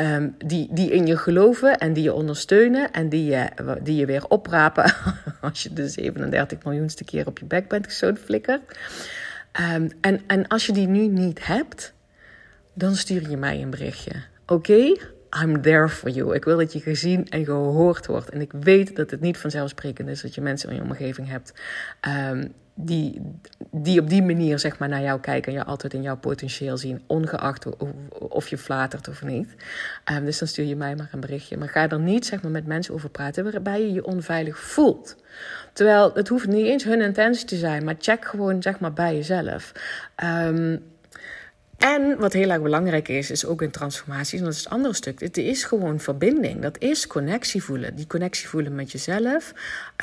[0.00, 3.48] Um, die, die in je geloven en die je ondersteunen en die je,
[3.82, 4.94] die je weer oprapen
[5.40, 8.60] als je de 37 miljoenste keer op je bek bent gestoten flikker.
[9.60, 11.92] Um, en, en als je die nu niet hebt,
[12.74, 14.12] dan stuur je mij een berichtje.
[14.46, 14.96] Oké?
[15.42, 16.34] I'm there for you.
[16.34, 18.30] Ik wil dat je gezien en gehoord wordt.
[18.30, 21.52] En ik weet dat het niet vanzelfsprekend is dat je mensen in je omgeving hebt
[22.30, 23.20] um, die,
[23.70, 26.76] die op die manier zeg maar, naar jou kijken en je altijd in jouw potentieel
[26.76, 27.66] zien, ongeacht
[28.18, 29.54] of je flatert of niet.
[30.12, 31.56] Um, dus dan stuur je mij maar een berichtje.
[31.56, 35.16] Maar ga er niet zeg maar, met mensen over praten waarbij je je onveilig voelt.
[35.72, 39.14] Terwijl het hoeft niet eens hun intentie te zijn, maar check gewoon zeg maar, bij
[39.14, 39.72] jezelf.
[40.24, 40.82] Um,
[41.82, 44.94] en wat heel erg belangrijk is, is ook in transformaties, en dat is het andere
[44.94, 45.20] stuk.
[45.20, 46.60] Het is gewoon verbinding.
[46.60, 47.94] Dat is connectie voelen.
[47.94, 49.52] Die connectie voelen met jezelf.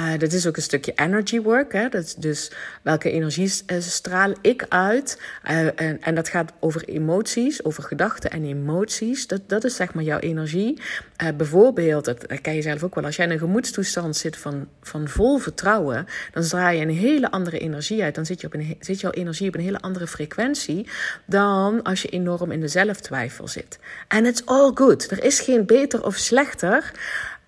[0.01, 1.73] Uh, dat is ook een stukje energy work.
[1.73, 1.89] Hè?
[1.89, 2.51] Dat is dus
[2.81, 5.21] welke energie straal ik uit.
[5.49, 9.27] Uh, en, en, dat gaat over emoties, over gedachten en emoties.
[9.27, 10.81] Dat, dat is zeg maar jouw energie.
[11.23, 13.03] Uh, bijvoorbeeld, dat, ken je zelf ook wel.
[13.03, 17.31] Als jij in een gemoedstoestand zit van, van vol vertrouwen, dan draai je een hele
[17.31, 18.15] andere energie uit.
[18.15, 20.87] Dan zit, je op een, zit jouw energie op een hele andere frequentie
[21.25, 23.79] dan als je enorm in de zelftwijfel zit.
[24.07, 25.11] En it's all good.
[25.11, 26.91] Er is geen beter of slechter.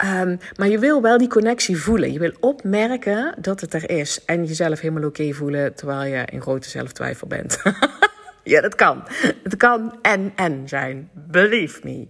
[0.05, 2.13] Um, maar je wil wel die connectie voelen.
[2.13, 4.25] Je wil opmerken dat het er is.
[4.25, 7.62] En jezelf helemaal oké voelen terwijl je in grote zelftwijfel bent.
[8.43, 9.04] ja, dat kan.
[9.43, 11.10] Het kan en en zijn.
[11.13, 12.08] Believe me.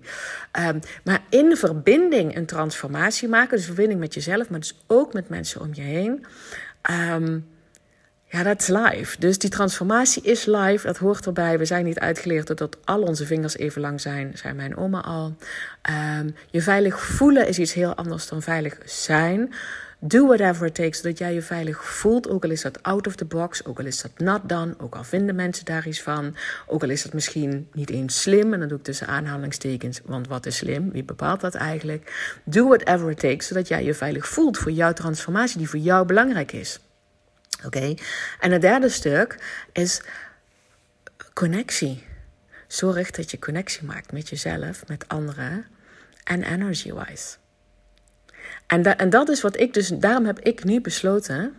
[0.68, 3.58] Um, maar in verbinding een transformatie maken.
[3.58, 6.26] Dus verbinding met jezelf, maar dus ook met mensen om je heen.
[6.92, 7.46] Um,
[8.32, 9.20] ja, dat is live.
[9.20, 10.88] Dus die transformatie is live.
[10.88, 11.58] Dat hoort erbij.
[11.58, 14.32] We zijn niet uitgeleerd dat al onze vingers even lang zijn.
[14.36, 15.36] Zei mijn oma al.
[16.20, 19.54] Um, je veilig voelen is iets heel anders dan veilig zijn.
[20.00, 22.30] Do whatever it takes, zodat jij je veilig voelt.
[22.30, 24.96] Ook al is dat out of the box, ook al is dat not done, ook
[24.96, 26.36] al vinden mensen daar iets van.
[26.68, 30.28] Ook al is dat misschien niet eens slim, en dat doe ik tussen aanhalingstekens, want
[30.28, 30.92] wat is slim?
[30.92, 32.38] Wie bepaalt dat eigenlijk?
[32.44, 36.06] Do whatever it takes, zodat jij je veilig voelt voor jouw transformatie die voor jou
[36.06, 36.80] belangrijk is.
[37.66, 37.94] Oké?
[38.40, 39.38] En het derde stuk
[39.72, 40.02] is
[41.34, 42.04] connectie.
[42.68, 45.66] Zorg dat je connectie maakt met jezelf, met anderen
[46.24, 47.36] en energy-wise.
[48.68, 51.54] En, en dat is wat ik dus, daarom heb ik nu besloten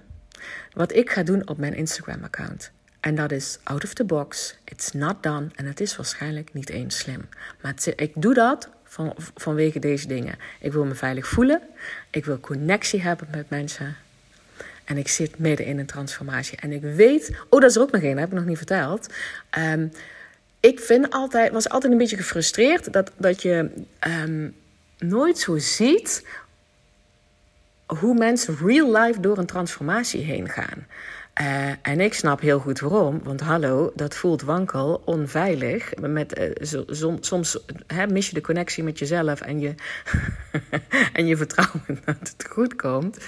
[0.73, 2.71] wat ik ga doen op mijn Instagram-account.
[3.01, 4.57] En dat is out of the box.
[4.65, 5.47] It's not done.
[5.55, 7.29] En het is waarschijnlijk niet eens slim.
[7.61, 10.38] Maar ik doe dat van, vanwege deze dingen.
[10.61, 11.61] Ik wil me veilig voelen.
[12.11, 13.97] Ik wil connectie hebben met mensen.
[14.85, 16.59] En ik zit midden in een transformatie.
[16.59, 17.31] En ik weet.
[17.49, 19.07] Oh, dat is er ook nog één, heb ik nog niet verteld.
[19.59, 19.92] Um,
[20.61, 24.49] ik vind altijd, was altijd een beetje gefrustreerd dat, dat je ehm,
[24.99, 26.27] nooit zo ziet
[27.87, 30.87] hoe mensen real life door een transformatie heen gaan.
[31.40, 35.95] Uh, en ik snap heel goed waarom, want hallo, dat voelt wankel, onveilig.
[36.01, 36.81] Met, uh,
[37.21, 39.75] soms hè, mis je de connectie met jezelf en je,
[41.12, 43.18] en je vertrouwen dat het goed komt.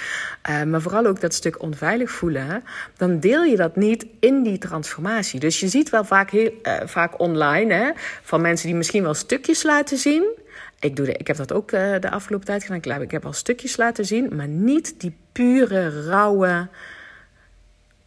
[0.50, 2.64] Uh, maar vooral ook dat stuk onveilig voelen,
[2.96, 5.40] dan deel je dat niet in die transformatie.
[5.40, 6.52] Dus je ziet wel vaak, heel,
[6.84, 7.90] vaak online hè,
[8.22, 10.38] van mensen die misschien wel stukjes laten zien.
[10.78, 13.02] Ik, doe ik heb dat ook de afgelopen tijd gedaan.
[13.02, 16.68] Ik heb wel stukjes laten zien, maar niet die pure, rauwe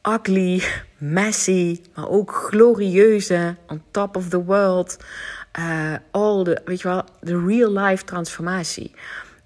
[0.08, 0.64] ugly,
[0.98, 4.98] messy, maar ook glorieuze, on top of the world.
[5.60, 8.92] Uh, all the, weet je wel, de real life transformatie.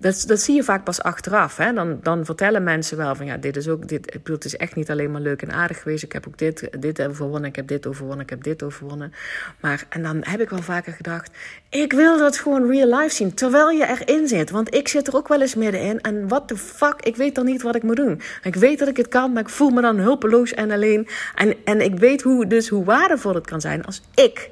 [0.02, 1.58] Dat, dat zie je vaak pas achteraf.
[1.58, 1.74] Hè?
[1.74, 4.58] Dan, dan vertellen mensen wel van ja, dit is ook, dit, ik bedoel, het is
[4.58, 6.04] echt niet alleen maar leuk en aardig geweest.
[6.04, 9.14] Ik heb ook dit, dit overwonnen, ik heb dit overwonnen, ik heb dit overwonnen.
[9.60, 11.32] Maar, en dan heb ik wel vaker gedacht,
[11.70, 14.50] ik wil dat gewoon real life zien, terwijl je erin zit.
[14.50, 17.46] Want ik zit er ook wel eens middenin en what the fuck, ik weet dan
[17.46, 18.22] niet wat ik moet doen.
[18.44, 21.08] Ik weet dat ik het kan, maar ik voel me dan hulpeloos en alleen.
[21.36, 24.50] En, en ik weet hoe, dus hoe waardevol het kan zijn als ik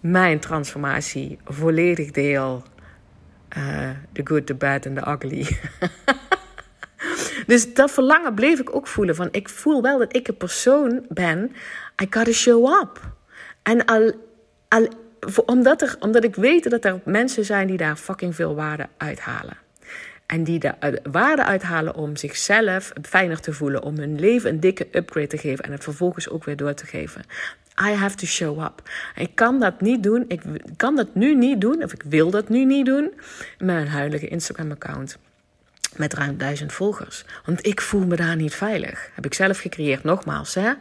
[0.00, 2.62] mijn transformatie volledig deel
[3.56, 5.58] uh, the good, the bad en the ugly.
[7.46, 9.14] dus dat verlangen bleef ik ook voelen.
[9.14, 11.52] Van ik voel wel dat ik een persoon ben.
[12.02, 13.00] I gotta show up.
[13.62, 14.12] En al,
[14.68, 14.88] al,
[15.46, 19.63] omdat, er, omdat ik weet dat er mensen zijn die daar fucking veel waarde uithalen.
[20.26, 23.82] En die de waarde uithalen om zichzelf fijner te voelen.
[23.82, 25.64] Om hun leven een dikke upgrade te geven.
[25.64, 27.22] En het vervolgens ook weer door te geven.
[27.80, 28.90] I have to show up.
[29.16, 30.24] Ik kan dat niet doen.
[30.28, 30.42] Ik
[30.76, 31.82] kan dat nu niet doen.
[31.82, 33.12] Of ik wil dat nu niet doen.
[33.58, 35.18] Met mijn huidige Instagram-account.
[35.96, 37.24] Met ruim duizend volgers.
[37.44, 39.10] Want ik voel me daar niet veilig.
[39.14, 40.04] Heb ik zelf gecreëerd.
[40.04, 40.72] Nogmaals, hè.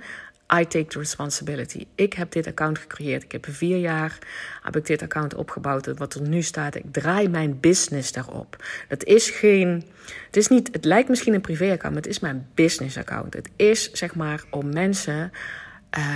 [0.60, 1.86] I take the responsibility.
[1.96, 3.24] Ik heb dit account gecreëerd.
[3.24, 4.18] Ik heb vier jaar
[4.62, 5.98] heb ik dit account opgebouwd.
[5.98, 8.64] Wat er nu staat, ik draai mijn business daarop.
[8.88, 9.84] Dat is geen.
[10.26, 10.70] Het is niet.
[10.72, 13.34] Het lijkt misschien een privé-account, maar het is mijn business-account.
[13.34, 15.32] Het is zeg maar om mensen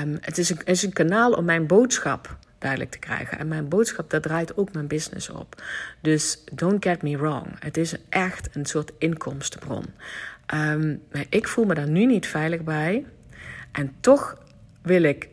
[0.02, 3.40] Um, het, is een, is een kanaal om mijn boodschap duidelijk te krijgen.
[3.40, 5.64] En mijn boodschap, daar draait ook mijn business op.
[6.02, 7.48] Dus don't get me wrong.
[7.60, 9.86] Het is echt een soort inkomstenbron.
[10.54, 13.06] Um, maar ik voel me daar nu niet veilig bij.
[13.72, 14.38] En toch
[14.82, 15.30] wil ik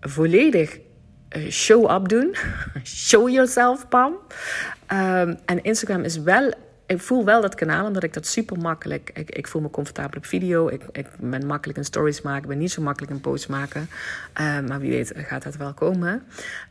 [0.00, 0.78] volledig
[1.36, 2.34] uh, show-up doen.
[2.84, 4.12] show yourself, Pam.
[4.92, 6.52] Um, en Instagram is wel
[6.90, 9.10] ik voel wel dat kanaal, omdat ik dat super makkelijk.
[9.14, 10.68] Ik, ik voel me comfortabel op video.
[10.68, 12.42] Ik, ik ben makkelijk een stories maken.
[12.42, 13.88] Ik ben niet zo makkelijk een post maken.
[14.40, 16.22] Uh, maar wie weet gaat dat wel komen.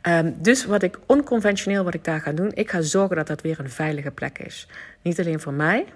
[0.08, 3.40] Um, dus wat ik onconventioneel wat ik daar ga doen, ik ga zorgen dat dat
[3.40, 4.66] weer een veilige plek is.
[5.02, 5.86] Niet alleen voor mij,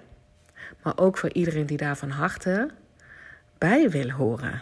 [0.83, 2.69] maar ook voor iedereen die daar van harte
[3.57, 4.61] bij wil horen.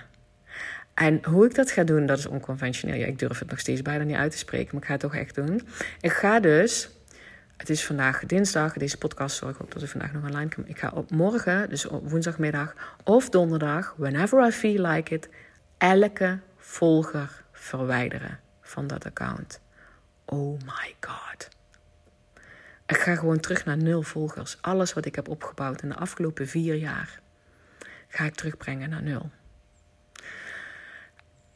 [0.93, 2.97] En hoe ik dat ga doen, dat is onconventioneel.
[2.97, 5.01] Ja, ik durf het nog steeds bijna niet uit te spreken, maar ik ga het
[5.01, 5.67] toch echt doen.
[6.01, 6.89] Ik ga dus
[7.57, 8.73] het is vandaag dinsdag.
[8.73, 10.67] Deze podcast zorg ik ook dat ik vandaag nog online kan.
[10.67, 15.29] Ik ga op morgen, dus op woensdagmiddag of donderdag, whenever I feel like it,
[15.77, 19.61] elke volger verwijderen van dat account.
[20.25, 21.49] Oh my god.
[22.85, 24.57] Ik ga gewoon terug naar nul volgers.
[24.61, 27.19] Alles wat ik heb opgebouwd in de afgelopen vier jaar,
[28.07, 29.31] ga ik terugbrengen naar nul.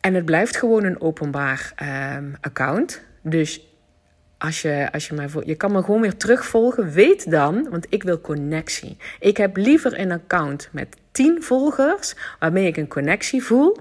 [0.08, 1.74] En het blijft gewoon een openbaar
[2.18, 3.02] um, account.
[3.22, 3.68] Dus
[4.38, 6.92] als je, als je mij je kan me gewoon weer terugvolgen.
[6.92, 8.98] Weet dan, want ik wil connectie.
[9.20, 13.78] Ik heb liever een account met 10 volgers, waarmee ik een connectie voel,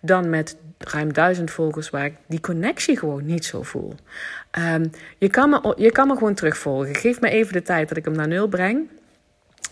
[0.00, 3.94] dan met ruim duizend volgers waar ik die connectie gewoon niet zo voel.
[4.58, 6.94] Um, je, kan me, je kan me gewoon terugvolgen.
[6.94, 8.88] Geef me even de tijd dat ik hem naar nul breng.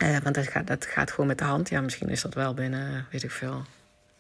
[0.03, 1.69] Uh, want dat gaat, dat gaat gewoon met de hand.
[1.69, 3.63] Ja, misschien is dat wel binnen, weet ik veel.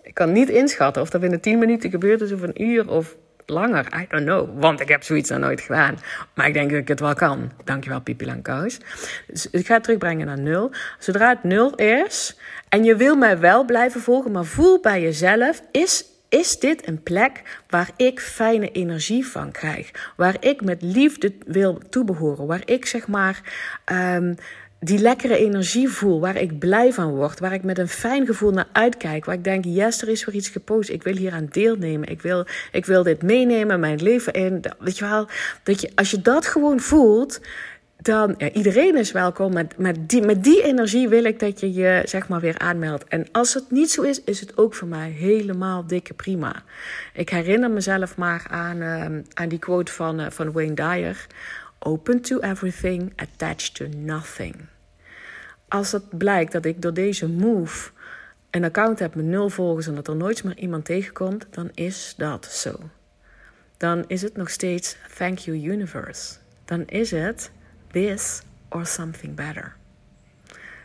[0.03, 3.17] Ik kan niet inschatten of dat binnen 10 minuten gebeurt is of een uur of
[3.47, 3.87] langer.
[4.01, 4.61] I don't know.
[4.61, 5.99] Want ik heb zoiets nog nooit gedaan.
[6.35, 7.51] Maar ik denk dat ik het wel kan.
[7.65, 8.79] Dankjewel, Pipi Langkous.
[9.27, 10.71] Dus ik ga het terugbrengen naar nul.
[10.99, 12.37] Zodra het nul is
[12.69, 17.03] en je wil mij wel blijven volgen, maar voel bij jezelf: is is dit een
[17.03, 20.13] plek waar ik fijne energie van krijg?
[20.17, 22.47] Waar ik met liefde wil toebehoren?
[22.47, 23.41] Waar ik zeg maar
[23.93, 24.35] um,
[24.85, 28.51] die lekkere energie voel, waar ik blij van word, waar ik met een fijn gevoel
[28.51, 31.47] naar uitkijk, waar ik denk, yes, er is weer iets gepost, ik wil hier aan
[31.51, 34.63] deelnemen, ik wil, ik wil dit meenemen, mijn leven in.
[34.79, 35.29] Weet je wel,
[35.63, 37.41] dat je, als je dat gewoon voelt,
[37.97, 39.53] dan ja, iedereen is welkom.
[39.53, 43.05] Met, met, die, met die energie wil ik dat je je zeg maar weer aanmeldt.
[43.05, 46.63] En als het niet zo is, is het ook voor mij helemaal dikke prima.
[47.15, 51.27] Ik herinner mezelf maar aan, uh, aan die quote van, uh, van Wayne Dyer:
[51.79, 54.55] Open to everything, attached to nothing.
[55.73, 57.91] Als het blijkt dat ik door deze move
[58.51, 62.15] een account heb met nul volgers en dat er nooit meer iemand tegenkomt, dan is
[62.17, 62.79] dat zo.
[63.77, 66.35] Dan is het nog steeds thank you universe.
[66.65, 67.51] Dan is het
[67.91, 69.77] this or something better.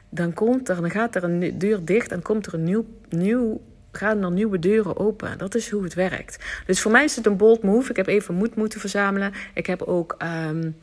[0.09, 3.61] Dan, komt er, dan gaat er een deur dicht en komt er een nieuw, nieuw,
[3.91, 5.37] gaan er nieuwe deuren open.
[5.37, 6.45] Dat is hoe het werkt.
[6.65, 7.89] Dus voor mij is het een bold move.
[7.89, 9.33] Ik heb even moed moeten verzamelen.
[9.53, 10.75] Ik heb ook um,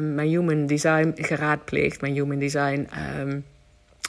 [0.00, 2.00] mijn human design geraadpleegd.
[2.00, 2.88] Mijn human design
[3.20, 3.44] um,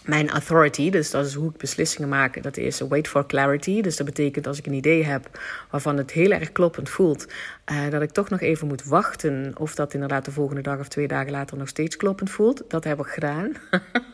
[0.06, 3.82] mijn authority, dus dat is hoe ik beslissingen maak, dat is wait for clarity.
[3.82, 7.28] Dus dat betekent als ik een idee heb waarvan het heel erg kloppend voelt,
[7.72, 10.88] uh, dat ik toch nog even moet wachten of dat inderdaad de volgende dag of
[10.88, 12.64] twee dagen later nog steeds kloppend voelt.
[12.68, 13.52] Dat heb ik gedaan.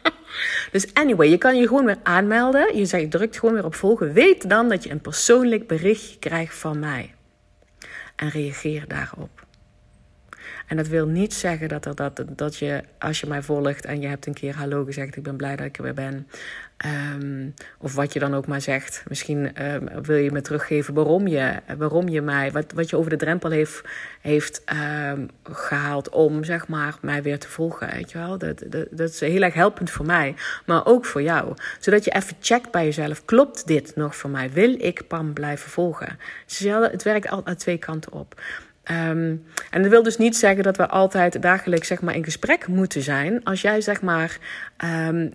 [0.72, 2.78] dus anyway, je kan je gewoon weer aanmelden.
[2.78, 4.14] Je zegt, drukt gewoon weer op volgen.
[4.14, 7.14] Weet dan dat je een persoonlijk berichtje krijgt van mij.
[8.16, 9.41] En reageer daarop.
[10.72, 14.02] En dat wil niet zeggen dat, er, dat, dat je, als je mij volgt en
[14.02, 16.28] je hebt een keer hallo gezegd, ik ben blij dat ik er weer ben.
[17.16, 19.04] Um, of wat je dan ook maar zegt.
[19.08, 23.10] Misschien um, wil je me teruggeven waarom je, waarom je mij, wat, wat je over
[23.10, 23.82] de drempel heeft,
[24.22, 24.64] heeft
[25.14, 27.90] um, gehaald om zeg maar mij weer te volgen.
[27.94, 28.38] Weet je wel?
[28.38, 31.54] Dat, dat, dat is heel erg helpend voor mij, maar ook voor jou.
[31.80, 34.52] Zodat je even checkt bij jezelf: klopt dit nog voor mij?
[34.52, 36.20] Wil ik Pam blijven volgen?
[36.92, 38.42] Het werkt altijd twee kanten op.
[38.92, 42.68] Um, en dat wil dus niet zeggen dat we altijd dagelijks zeg maar, in gesprek
[42.68, 43.44] moeten zijn.
[43.44, 44.38] Als jij zeg maar
[45.08, 45.34] um,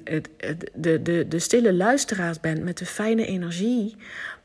[0.75, 3.97] de, de, de stille luisteraar bent met de fijne energie,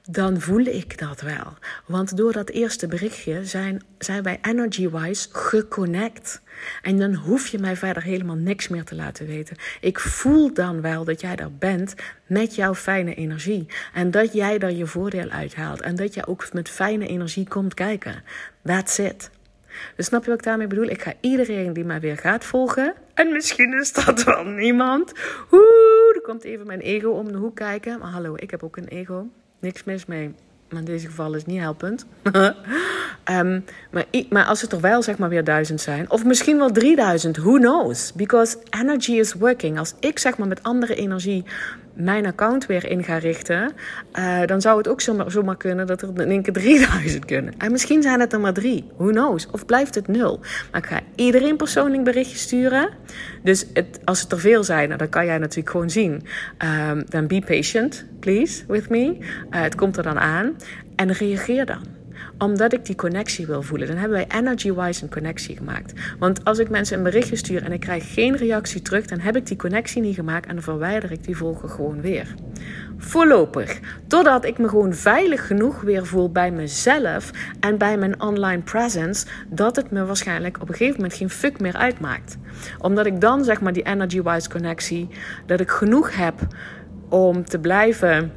[0.09, 1.53] dan voel ik dat wel.
[1.85, 3.81] Want door dat eerste berichtje zijn,
[4.23, 6.41] wij energy-wise geconnect.
[6.81, 9.57] En dan hoef je mij verder helemaal niks meer te laten weten.
[9.81, 11.95] Ik voel dan wel dat jij daar bent
[12.27, 13.65] met jouw fijne energie.
[13.93, 15.81] En dat jij daar je voordeel uithaalt.
[15.81, 18.23] En dat jij ook met fijne energie komt kijken.
[18.63, 19.29] That's it.
[19.95, 20.89] Dus snap je wat ik daarmee bedoel?
[20.89, 22.93] Ik ga iedereen die mij weer gaat volgen.
[23.13, 25.13] En misschien is dat wel niemand.
[25.51, 27.99] Oeh, er komt even mijn ego om de hoek kijken.
[27.99, 29.27] Maar hallo, ik heb ook een ego.
[29.62, 30.34] Niks mis mee.
[30.69, 32.06] Maar in deze geval is het niet helpend.
[32.34, 32.54] um,
[33.91, 37.38] maar, maar als het er wel zeg maar weer duizend zijn, of misschien wel 3000,
[37.38, 38.13] who knows?
[38.13, 39.80] Because energy is working.
[39.80, 41.43] Als ik zeg maar met andere energie
[41.93, 43.71] mijn account weer in ga richten,
[44.19, 47.54] uh, dan zou het ook zomaar, kunnen dat er in één keer 3000 kunnen.
[47.58, 48.86] En misschien zijn het er maar drie.
[48.97, 49.47] Who knows?
[49.51, 50.39] Of blijft het nul?
[50.71, 52.89] Maar ik ga iedereen persoonlijk berichtje sturen.
[53.43, 56.23] Dus het, als het er veel zijn, nou, dan kan jij natuurlijk gewoon zien.
[56.89, 59.17] Um, dan be patient, please, with me.
[59.19, 60.56] Uh, het komt er dan aan.
[60.95, 62.00] En reageer dan
[62.38, 63.88] omdat ik die connectie wil voelen.
[63.88, 65.93] Dan hebben wij energy-wise een connectie gemaakt.
[66.19, 69.36] Want als ik mensen een berichtje stuur en ik krijg geen reactie terug, dan heb
[69.36, 72.36] ik die connectie niet gemaakt en dan verwijder ik die volger gewoon weer.
[72.97, 73.79] Voorlopig.
[74.07, 79.25] Totdat ik me gewoon veilig genoeg weer voel bij mezelf en bij mijn online presence,
[79.49, 82.38] dat het me waarschijnlijk op een gegeven moment geen fuck meer uitmaakt.
[82.79, 85.07] Omdat ik dan zeg maar die energy-wise connectie,
[85.45, 86.47] dat ik genoeg heb
[87.10, 88.31] om te blijven,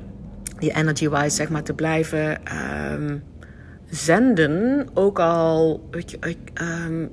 [0.59, 2.41] die energy-wise zeg maar te blijven.
[2.93, 3.23] Um,
[3.95, 7.11] zenden, ook al je, um,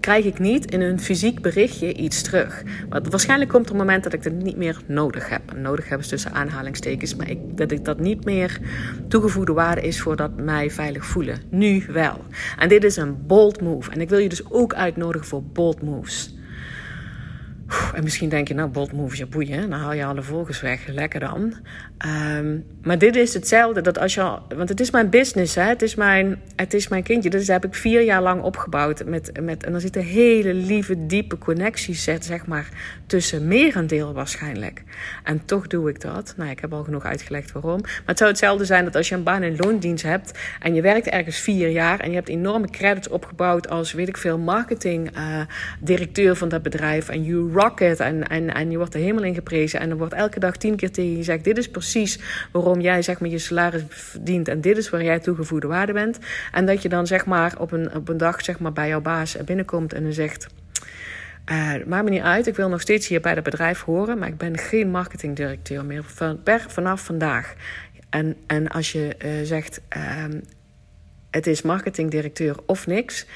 [0.00, 2.62] krijg ik niet in een fysiek berichtje iets terug.
[2.88, 5.56] Want waarschijnlijk komt er een moment dat ik het niet meer nodig heb.
[5.56, 8.58] nodig hebben is tussen aanhalingstekens, maar ik, dat ik dat niet meer
[9.08, 11.38] toegevoegde waarde is voor dat mij veilig voelen.
[11.50, 12.24] Nu wel.
[12.58, 13.90] En dit is een bold move.
[13.90, 16.34] En ik wil je dus ook uitnodigen voor bold moves.
[17.94, 20.86] En misschien denk je, nou, bold moves, boeien, dan haal je alle volgers weg.
[20.86, 21.54] Lekker dan.
[22.38, 25.62] Um, maar dit is hetzelfde, dat als je, want het is mijn business, hè?
[25.62, 27.30] Het, is mijn, het is mijn kindje.
[27.30, 29.04] Dus heb ik vier jaar lang opgebouwd.
[29.04, 32.68] Met, met, en er zit een hele lieve, diepe connectie, zeg maar,
[33.06, 34.82] tussen merendeel waarschijnlijk.
[35.24, 36.34] En toch doe ik dat.
[36.36, 37.80] Nou, ik heb al genoeg uitgelegd waarom.
[37.80, 40.82] Maar het zou hetzelfde zijn dat als je een baan in loondienst hebt en je
[40.82, 45.16] werkt ergens vier jaar en je hebt enorme credits opgebouwd als, weet ik veel, marketing
[45.16, 45.40] uh,
[45.80, 49.80] directeur van dat bedrijf en you rocket en, en, je wordt er helemaal in geprezen
[49.80, 52.18] en er wordt elke dag tien keer tegen je gezegd, dit is precies
[52.52, 56.18] waarom jij zeg maar je salaris verdient en dit is waar jij toegevoegde waarde bent.
[56.52, 59.00] En dat je dan zeg maar op een, op een dag zeg maar bij jouw
[59.00, 60.46] baas binnenkomt en dan zegt...
[61.50, 64.28] Uh, maakt me niet uit, ik wil nog steeds hier bij het bedrijf horen, maar
[64.28, 66.04] ik ben geen marketingdirecteur meer
[66.68, 67.54] vanaf vandaag.
[68.10, 70.24] En, en als je uh, zegt, uh,
[71.30, 73.26] het is marketingdirecteur of niks,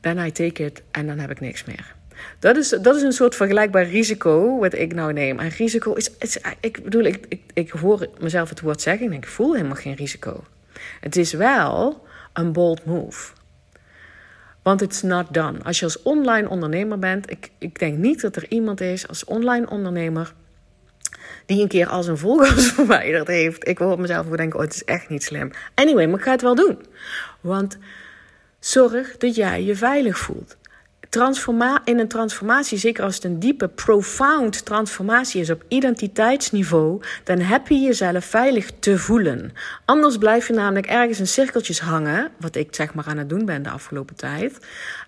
[0.00, 1.94] then I take it en dan heb ik niks meer.
[2.38, 5.38] Dat is, dat is een soort vergelijkbaar risico wat ik nou neem.
[5.38, 6.10] En risico is,
[6.60, 9.94] ik bedoel, ik, ik, ik hoor mezelf het woord zeggen en ik voel helemaal geen
[9.94, 10.44] risico.
[11.00, 13.32] Het is wel een bold move.
[14.62, 15.62] Want it's not done.
[15.62, 19.24] Als je als online ondernemer bent, ik, ik denk niet dat er iemand is als
[19.24, 20.32] online ondernemer
[21.46, 23.68] die een keer al zijn volgers verwijderd heeft.
[23.68, 25.50] Ik op mezelf denken, oh, het is echt niet slim.
[25.74, 26.78] Anyway, maar ik ga het wel doen.
[27.40, 27.78] Want
[28.58, 30.56] zorg dat jij je veilig voelt.
[31.84, 37.68] In een transformatie, zeker als het een diepe, profound transformatie is op identiteitsniveau, dan heb
[37.68, 39.52] je jezelf veilig te voelen.
[39.84, 43.44] Anders blijf je namelijk ergens in cirkeltjes hangen, wat ik zeg maar aan het doen
[43.44, 44.58] ben de afgelopen tijd,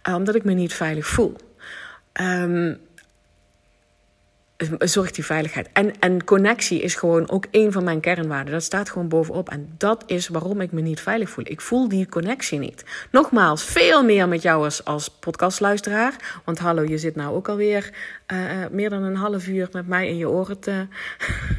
[0.03, 1.37] eh, omdat ik me niet veilig voel.
[2.21, 2.79] Um,
[4.79, 5.69] zorgt die veiligheid.
[5.73, 8.53] En, en connectie is gewoon ook een van mijn kernwaarden.
[8.53, 9.49] Dat staat gewoon bovenop.
[9.51, 11.45] En dat is waarom ik me niet veilig voel.
[11.49, 12.85] Ik voel die connectie niet.
[13.11, 16.41] Nogmaals, veel meer met jou als, als podcastluisteraar.
[16.45, 17.91] Want hallo, je zit nou ook alweer
[18.33, 18.39] uh,
[18.71, 20.87] meer dan een half uur met mij in je oren te,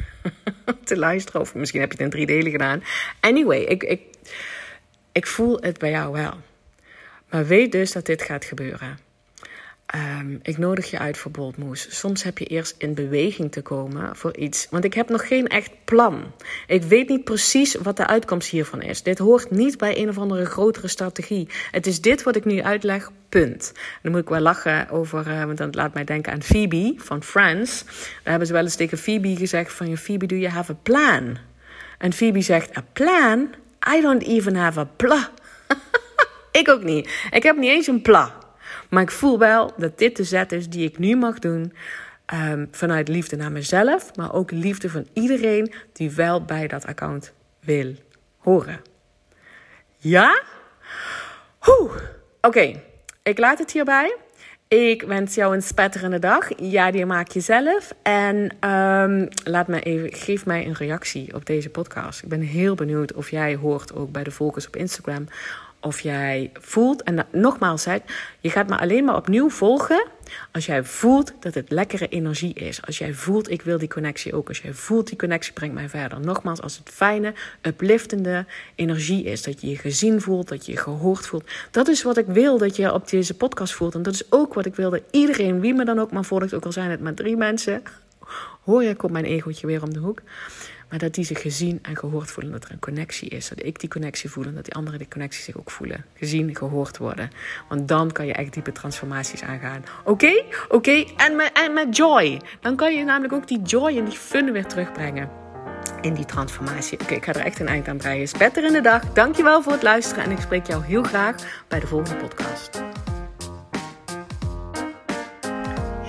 [0.84, 1.40] te luisteren.
[1.40, 2.82] Of misschien heb je het in drie delen gedaan.
[3.20, 4.00] Anyway, ik, ik,
[5.12, 6.32] ik voel het bij jou wel.
[7.30, 9.05] Maar weet dus dat dit gaat gebeuren.
[9.94, 11.98] Um, ik nodig je uit voor Boldmoes.
[11.98, 14.66] Soms heb je eerst in beweging te komen voor iets.
[14.70, 16.32] Want ik heb nog geen echt plan.
[16.66, 19.02] Ik weet niet precies wat de uitkomst hiervan is.
[19.02, 21.48] Dit hoort niet bij een of andere grotere strategie.
[21.70, 23.72] Het is dit wat ik nu uitleg, punt.
[24.02, 27.22] dan moet ik wel lachen over, uh, want dat laat mij denken aan Phoebe van
[27.22, 27.84] Friends.
[27.84, 29.96] Daar hebben ze wel eens tegen Phoebe gezegd van...
[29.96, 31.38] Phoebe, do you have a plan?
[31.98, 33.54] En Phoebe zegt, a plan?
[33.96, 35.30] I don't even have a pla.
[36.60, 37.28] ik ook niet.
[37.30, 38.44] Ik heb niet eens een pla.
[38.90, 41.72] Maar ik voel wel dat dit de zet is die ik nu mag doen.
[42.34, 47.32] Um, vanuit liefde naar mezelf, maar ook liefde van iedereen die wel bij dat account
[47.60, 47.94] wil
[48.38, 48.80] horen.
[49.96, 50.42] Ja?
[52.40, 52.80] Oké,
[53.22, 54.16] ik laat het hierbij.
[54.68, 56.48] Ik wens jou een spetterende dag.
[56.60, 57.94] Ja, die maak je zelf.
[58.02, 58.36] En
[58.70, 62.22] um, laat me even, geef mij een reactie op deze podcast.
[62.22, 65.26] Ik ben heel benieuwd of jij hoort ook bij de volgers op Instagram
[65.80, 67.84] of jij voelt, en nogmaals,
[68.40, 70.06] je gaat me alleen maar opnieuw volgen
[70.52, 72.82] als jij voelt dat het lekkere energie is.
[72.86, 74.48] Als jij voelt, ik wil die connectie ook.
[74.48, 76.20] Als jij voelt, die connectie brengt mij verder.
[76.20, 79.42] Nogmaals, als het fijne, upliftende energie is.
[79.42, 81.50] Dat je je gezien voelt, dat je je gehoord voelt.
[81.70, 83.94] Dat is wat ik wil dat je op deze podcast voelt.
[83.94, 86.54] En dat is ook wat ik wil dat iedereen, wie me dan ook maar volgt,
[86.54, 87.82] ook al zijn het maar drie mensen.
[88.64, 90.20] Hoor je, komt mijn egootje weer om de hoek.
[90.88, 92.52] Maar dat die zich gezien en gehoord voelen.
[92.52, 93.48] Dat er een connectie is.
[93.48, 96.04] Dat ik die connectie voel en dat die anderen die connectie zich ook voelen.
[96.14, 97.30] Gezien, gehoord worden.
[97.68, 99.84] Want dan kan je echt diepe transformaties aangaan.
[100.04, 100.42] Oké?
[100.68, 101.04] Oké?
[101.16, 102.40] En, met, en met joy.
[102.60, 105.30] Dan kan je namelijk ook die joy en die fun weer terugbrengen.
[106.00, 107.00] In die transformatie.
[107.00, 108.28] Oké, ik ga er echt een eind aan breien.
[108.38, 109.12] Better in de dag.
[109.12, 110.24] Dankjewel voor het luisteren.
[110.24, 111.36] En ik spreek jou heel graag
[111.68, 112.82] bij de volgende podcast.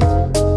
[0.00, 0.55] Música